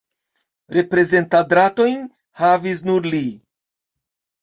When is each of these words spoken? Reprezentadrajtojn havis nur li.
Reprezentadrajtojn 0.77 2.01
havis 2.43 2.85
nur 2.91 3.11
li. 3.15 3.25